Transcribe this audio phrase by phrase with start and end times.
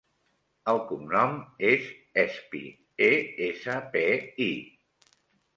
[0.71, 1.35] El cognom
[1.73, 1.91] és
[2.23, 2.63] Espi:
[3.09, 3.11] e,
[3.51, 4.03] essa, pe,
[4.51, 5.11] i.